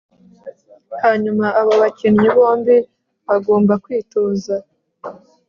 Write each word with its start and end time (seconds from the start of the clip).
hanyuma 1.03 1.45
abo 1.59 1.73
bakinnyi 1.81 2.27
bombi 2.37 2.77
bagomba 3.27 3.73
kwitoza 3.83 4.55